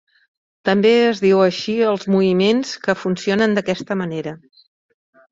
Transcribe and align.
També 0.67 0.91
es 1.09 1.19
diu 1.25 1.41
així 1.47 1.75
als 1.89 2.07
Moviments 2.13 2.71
que 2.87 2.95
funcionen 3.01 3.53
d'aquesta 3.59 3.99
manera. 4.01 4.33